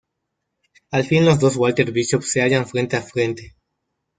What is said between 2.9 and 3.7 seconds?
a frente.